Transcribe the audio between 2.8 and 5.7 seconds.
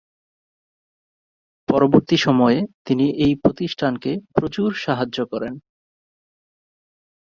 তিনি এই প্রতিষ্ঠানকে প্রচুর সাহায্য করেন।